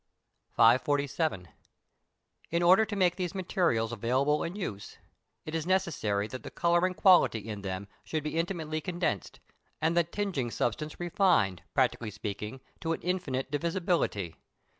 547. 0.53 1.47
In 2.49 2.63
order 2.63 2.85
to 2.85 2.95
make 2.95 3.17
these 3.17 3.35
materials 3.35 3.91
available 3.91 4.41
in 4.41 4.55
use, 4.55 4.97
it 5.45 5.53
is 5.53 5.67
necessary 5.67 6.25
that 6.25 6.41
the 6.41 6.49
colouring 6.49 6.95
quality 6.95 7.37
in 7.37 7.61
them 7.61 7.87
should 8.03 8.23
be 8.23 8.35
intimately 8.39 8.81
condensed, 8.81 9.39
and 9.79 9.95
the 9.95 10.03
tinging 10.03 10.49
substance 10.49 10.99
refined, 10.99 11.61
practically 11.75 12.09
speaking, 12.09 12.61
to 12.79 12.93
an 12.93 13.01
infinite 13.03 13.51
divisibility. 13.51 14.37